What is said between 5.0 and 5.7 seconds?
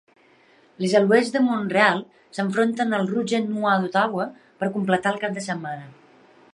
el cap de